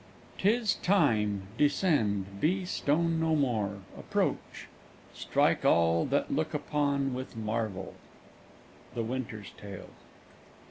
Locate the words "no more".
3.19-3.81